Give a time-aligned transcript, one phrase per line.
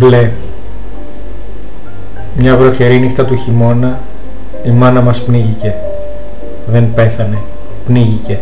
[0.00, 0.30] Μπλε.
[2.36, 3.98] Μια βροχερή νύχτα του χειμώνα
[4.62, 5.74] η μάνα μας πνίγηκε.
[6.66, 7.38] Δεν πέθανε.
[7.86, 8.38] Πνίγηκε.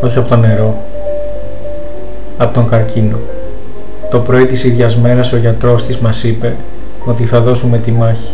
[0.00, 0.76] Όχι από το νερό.
[2.36, 3.18] Από τον καρκίνο.
[4.10, 6.56] Το πρωί της ίδιας μέρας ο γιατρός της μας είπε
[7.04, 8.32] ότι θα δώσουμε τη μάχη.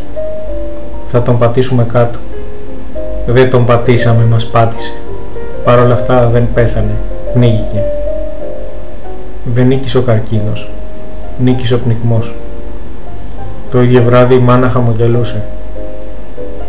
[1.06, 2.18] Θα τον πατήσουμε κάτω.
[3.26, 4.92] Δεν τον πατήσαμε, μας πάτησε.
[5.64, 6.94] Παρ' όλα αυτά δεν πέθανε.
[7.32, 7.84] Πνίγηκε.
[9.44, 10.70] Δεν νίκησε ο καρκίνος.
[11.38, 12.34] Νίκησε ο πνιγμός.
[13.70, 15.42] Το ίδιο βράδυ η μάνα χαμογελούσε.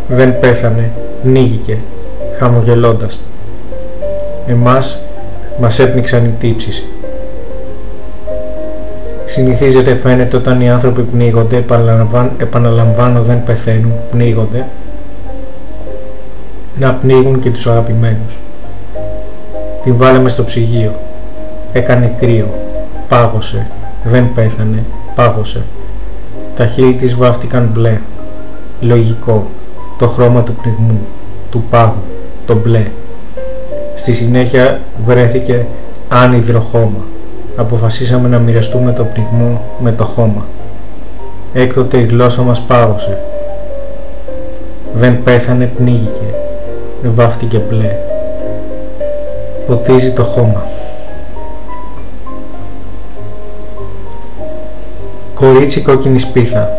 [0.08, 0.92] Δεν πέθανε.
[1.24, 1.78] Νίγηκε.
[2.38, 3.20] Χαμογελώντας.
[4.48, 5.06] Εμάς
[5.60, 6.84] μας έπνιξαν οι τύψεις.
[9.26, 11.64] Συνηθίζεται φαίνεται όταν οι άνθρωποι πνίγονται,
[12.38, 14.66] επαναλαμβάνω δεν πεθαίνουν, πνίγονται,
[16.80, 18.38] να πνίγουν και τους αγαπημένους.
[19.84, 20.92] Την βάλαμε στο ψυγείο.
[21.74, 22.48] Έκανε κρύο.
[23.14, 23.68] Πάγωσε.
[24.04, 24.84] Δεν πέθανε.
[25.16, 25.64] Πάγωσε.
[26.56, 28.00] Τα χείλη της βάφτηκαν μπλε.
[28.82, 29.48] Λογικό.
[29.98, 31.00] Το χρώμα του πνιγμού.
[31.52, 32.02] Του πάγου.
[32.46, 32.86] Το μπλε.
[33.96, 35.66] Στη συνέχεια βρέθηκε
[36.10, 37.06] άνυδρο χώμα.
[37.56, 40.46] Αποφασίσαμε να μοιραστούμε το πνιγμό με το χώμα.
[41.54, 43.18] Έκτοτε η γλώσσα μας πάγωσε.
[44.94, 46.34] Δεν πέθανε, πνίγηκε.
[47.16, 47.96] Βάφτηκε μπλε
[49.68, 50.64] ποτίζει το χώμα.
[55.44, 56.70] Κορίτσι κόκκινης σπίθα.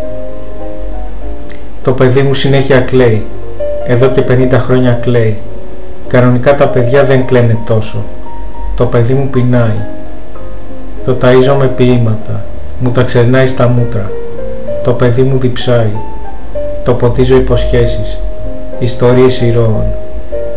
[1.83, 3.23] Το παιδί μου συνέχεια κλαίει.
[3.87, 5.37] Εδώ και 50 χρόνια κλαίει.
[6.09, 8.05] Κανονικά τα παιδιά δεν κλαίνε τόσο.
[8.77, 9.84] Το παιδί μου πεινάει.
[11.05, 12.45] Το ταΐζω με ποίηματα.
[12.79, 14.11] Μου τα ξερνάει στα μούτρα.
[14.84, 15.93] Το παιδί μου διψάει.
[16.84, 18.19] Το ποτίζω υποσχέσεις.
[18.78, 19.87] Ιστορίες ηρώων.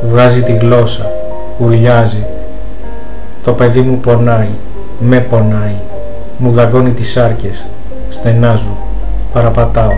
[0.10, 1.12] Βγάζει τη γλώσσα
[1.58, 2.26] ουρλιάζει.
[3.44, 4.50] Το παιδί μου πονάει,
[5.00, 5.76] με πονάει,
[6.38, 7.66] μου δαγκώνει τις σάρκες,
[8.10, 8.78] στενάζω,
[9.34, 9.92] παραπατάω.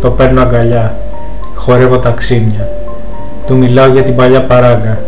[0.00, 0.94] Το παίρνω αγκαλιά,
[1.54, 2.68] χορεύω τα ξύμια.
[3.46, 4.98] Του μιλάω για την παλιά παράγκα,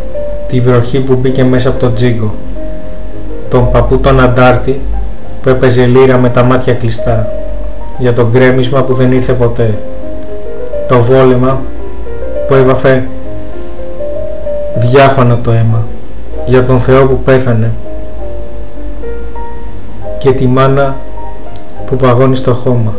[0.48, 2.34] τη βροχή που μπήκε μέσα από το τζίγκο.
[3.50, 4.80] Τον παππού τον αντάρτη
[5.42, 7.28] που έπαιζε λύρα με τα μάτια κλειστά.
[7.98, 9.74] Για τον γκρέμισμα που δεν ήρθε ποτέ.
[10.88, 11.60] Το βόλεμα
[12.48, 13.02] που έβαφε
[14.76, 15.86] διάφανο το αίμα
[16.46, 17.70] για τον Θεό που πέθανε
[20.18, 20.96] και τη μάνα
[21.92, 22.94] που παγώνει στο χώμα.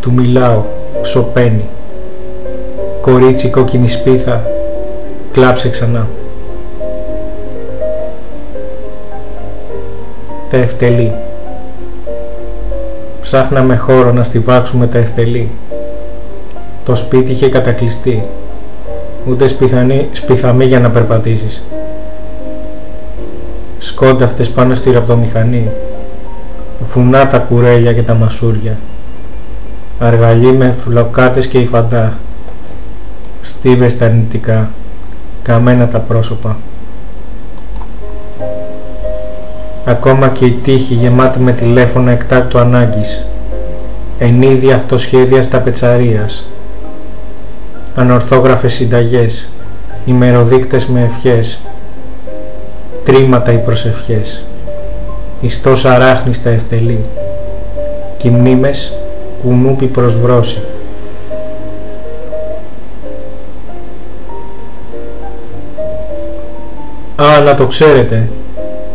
[0.00, 0.62] Του μιλάω,
[1.02, 1.64] σωπαίνει.
[3.00, 4.42] Κορίτσι κόκκινη σπίθα,
[5.32, 6.06] κλάψε ξανά.
[10.50, 11.12] Τα ευτελή.
[13.20, 15.50] Ψάχναμε χώρο να στιβάξουμε τα ευτελή.
[16.84, 18.24] Το σπίτι είχε κατακλειστεί
[19.28, 21.62] ούτε σπιθανή, σπιθαμή για να περπατήσεις.
[23.78, 25.70] Σκόνταυτες πάνω στη ραπτομηχανή,
[26.90, 28.76] φουνά τα κουρέλια και τα μασούρια,
[29.98, 32.12] αργαλί με φλοκάτες και υφαντά,
[33.40, 34.70] στίβες τα αρνητικά,
[35.42, 36.56] καμένα τα πρόσωπα.
[39.84, 43.26] Ακόμα και η τύχη γεμάτη με τηλέφωνα εκτάκτου ανάγκης,
[44.18, 46.46] ενίδια αυτοσχέδια στα πετσαρίας,
[47.94, 49.50] ανορθόγραφες συνταγές,
[50.04, 51.60] ημεροδείκτες με ευχές,
[53.04, 54.44] τρίματα οι προσευχές,
[55.40, 57.04] ιστός αράχνης στα ευτελή,
[58.16, 58.98] κι μνήμες
[59.42, 60.62] κουνούπι προς βρώση.
[67.16, 68.28] Α, να το ξέρετε,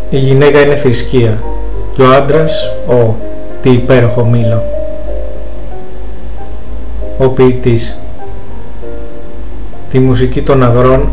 [0.09, 1.43] η γυναίκα είναι θρησκεία
[1.93, 3.15] και ο άντρας, ο,
[3.61, 4.63] τι υπέροχο μήλο.
[7.17, 7.97] Ο ποιητής
[9.91, 11.09] τη μουσική των αγρών,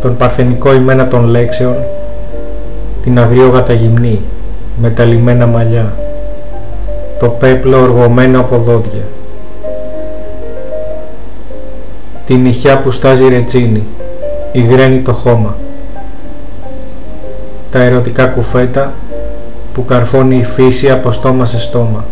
[0.00, 1.76] τον παρθενικό ημένα των λέξεων,
[3.02, 4.20] την αγριόγατα γυμνή,
[4.76, 5.92] με τα λιμένα μαλλιά,
[7.18, 9.02] το πέπλο οργωμένο από δόντια,
[12.26, 13.86] την νυχιά που στάζει ρετσίνη,
[14.52, 15.56] υγραίνει το χώμα,
[17.70, 18.92] τα ερωτικά κουφέτα
[19.74, 22.04] που καρφώνει η φύση από στόμα σε στόμα,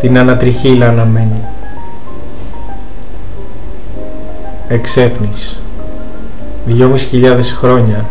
[0.00, 1.44] την ανατριχύλα αναμένη.
[4.70, 5.60] εξέπνης.
[6.66, 8.04] Δυόμιση χιλιάδες χρόνια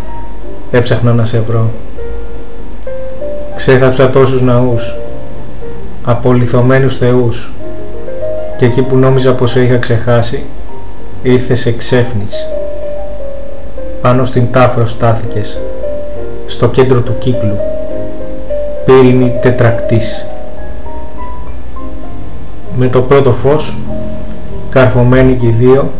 [0.71, 1.69] έψαχνα να σε βρω.
[3.59, 4.95] Ξέθαψα τόσους ναούς,
[6.03, 7.51] απολυθωμένους θεούς
[8.57, 10.43] και εκεί που νόμιζα πως σε είχα ξεχάσει
[11.23, 12.47] ήρθες εξέφνης.
[14.01, 15.59] Πάνω στην τάφρο στάθηκες,
[16.47, 17.57] στο κέντρο του κύκλου,
[18.85, 20.25] πύρινη τετρακτής.
[22.77, 23.77] Με το πρώτο φως,
[24.69, 25.91] καρφωμένοι και οι δύο,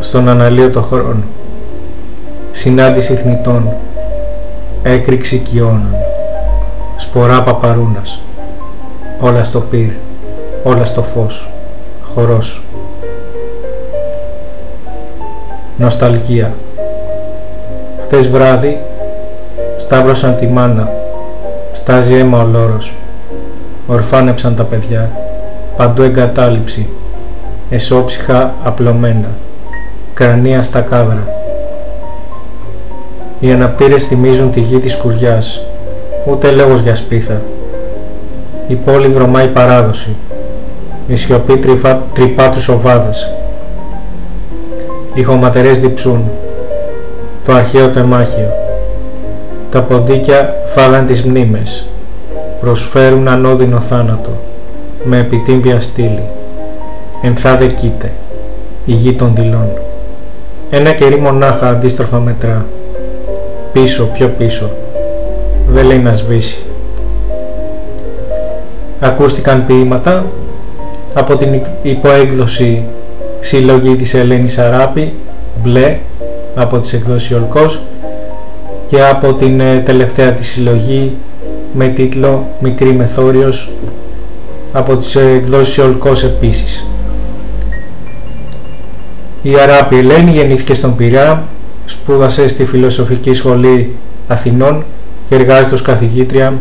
[0.00, 1.22] στον αναλύωτο χρόνο.
[2.50, 3.72] Συνάντηση θνητών,
[4.82, 5.86] έκρηξη κοιώνων.
[6.96, 8.20] Σπορά παπαρούνας,
[9.20, 9.90] όλα στο πυρ,
[10.62, 11.48] όλα στο φως,
[12.14, 12.62] χορός.
[15.76, 16.52] Νοσταλγία.
[18.04, 18.78] Χτες βράδυ
[19.78, 20.90] σταύρωσαν τη μάνα,
[21.72, 22.94] στάζει αίμα ο λόρος,
[23.86, 25.10] ορφάνεψαν τα παιδιά,
[25.76, 26.88] παντού εγκατάλειψη,
[27.70, 29.28] εσώψυχα απλωμένα,
[30.14, 31.28] κρανία στα κάδρα.
[33.40, 35.66] Οι αναπτήρες θυμίζουν τη γη της κουριάς,
[36.30, 37.40] ούτε λόγος για σπίθα.
[38.68, 40.16] Η πόλη βρωμάει παράδοση,
[41.08, 43.30] η σιωπή τρυπά, τρυπά τους οβάδες.
[45.14, 46.30] Οι χωματερές διψούν,
[47.44, 48.48] το αρχαίο τεμάχιο.
[49.70, 51.86] Τα ποντίκια φάγαν τις μνήμες,
[52.60, 54.30] προσφέρουν ανώδυνο θάνατο,
[55.04, 56.22] με επιτύμπια στήλη.
[57.22, 58.10] Ενθάδε κοίτε,
[58.84, 59.68] η γη των δειλών.
[60.70, 62.66] Ένα κερί μονάχα αντίστροφα μετρά,
[63.72, 64.70] πίσω, πιο πίσω,
[65.68, 66.58] δεν λέει να σβήσει.
[69.00, 70.26] Ακούστηκαν ποίηματα
[71.14, 72.82] από την υποέκδοση
[73.40, 75.12] συλλογή της Ελένης Αράπη,
[75.62, 75.98] μπλε,
[76.54, 77.80] από τις εκδόσεις Ολκός
[78.86, 81.12] και από την ε, τελευταία της συλλογή
[81.74, 83.70] με τίτλο «Μικρή Μεθόριος»
[84.72, 86.88] από τις εκδόσεις Ολκός επίσης.
[89.42, 91.42] Η Αράπη Ελένη γεννήθηκε στον Πειραιά,
[91.86, 93.94] σπούδασε στη Φιλοσοφική Σχολή
[94.28, 94.95] Αθηνών και
[95.34, 96.52] εργάζεται ως καθηγήτρια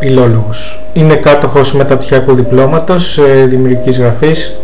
[0.00, 0.82] Φιλόλογος.
[0.92, 4.56] Είναι κάτοχος μεταπτυχιακού διπλώματος ε, δημιουργικής γραφής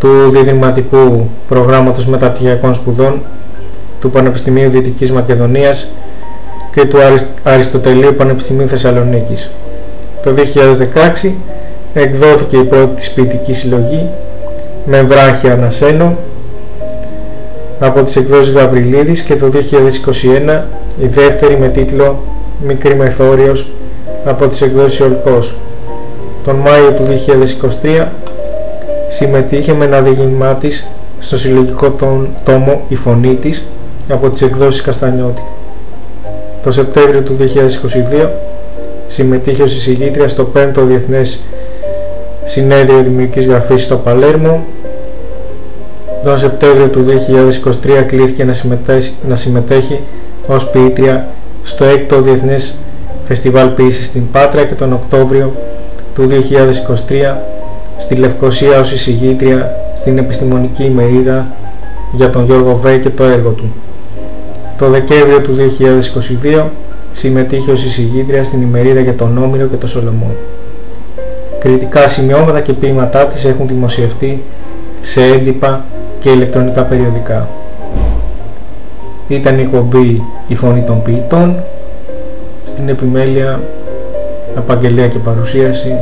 [0.00, 3.22] του Διδηματικού Προγράμματος Μεταπτυχιακών Σπουδών
[4.00, 5.92] του Πανεπιστημίου Δυτικής Μακεδονίας
[6.72, 6.98] και του
[7.42, 9.50] Αριστοτελείου Πανεπιστημίου Θεσσαλονίκης.
[10.22, 10.34] Το
[11.24, 11.30] 2016
[11.94, 14.08] εκδόθηκε η πρώτη της ποιητική συλλογή
[14.86, 16.16] με βράχια ανασένω
[17.80, 19.50] από τις εκδόσεις Γαβριλίδης και το
[20.48, 20.62] 2021
[21.02, 22.22] η δεύτερη με τίτλο
[22.66, 23.70] Μικρή Μεθόριος
[24.24, 25.54] από τις εκδόσεις Ολκός.
[26.44, 27.04] Τον Μάιο του
[27.82, 28.06] 2023
[29.08, 30.88] συμμετείχε με ένα διηγημά της
[31.20, 31.96] στο συλλογικό
[32.44, 33.62] τόμο «Η Φωνή της»
[34.08, 35.42] από τις εκδόσεις Καστανιώτη.
[36.62, 37.36] Το Σεπτέμβριο του
[38.22, 38.28] 2022
[39.08, 41.40] συμμετείχε ως εισηγήτρια στο 5ο Διεθνές
[42.44, 44.64] Συνέδριο Δημιουργικής Γραφής στο Παλέρμο.
[46.26, 47.04] Τον Σεπτέμβριο του
[47.84, 50.00] 2023 κλήθηκε να συμμετέχει, να συμμετέχει
[50.46, 51.28] ως ποιήτρια
[51.62, 52.78] στο 6ο Διεθνές
[53.26, 55.52] Φεστιβάλ Ποίησης στην Πάτρα και τον Οκτώβριο
[56.14, 57.34] του 2023
[57.98, 61.46] στη Λευκοσία ως εισηγήτρια στην επιστημονική ημερίδα
[62.12, 63.72] για τον Γιώργο Βέ και το έργο του.
[64.78, 65.56] Το Δεκέμβριο του
[66.54, 66.62] 2022
[67.12, 70.30] συμμετείχε ως εισηγήτρια στην ημερίδα για τον Όμηρο και το Σολομό.
[71.58, 74.42] Κριτικά σημειώματα και ποίηματά της έχουν δημοσιευτεί
[75.00, 75.84] σε έντυπα
[76.26, 77.48] και ηλεκτρονικά περιοδικά.
[79.28, 81.56] Ήταν η εκπομπή «Η Φωνή των Ποιητών»
[82.64, 83.60] στην επιμέλεια
[84.56, 85.98] απαγγελία και παρουσίαση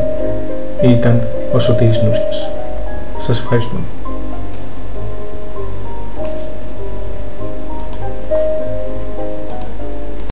[0.82, 1.23] ήταν
[1.53, 2.49] ο Σωτήρης Νούσκης.
[3.19, 3.82] Σας ευχαριστούμε.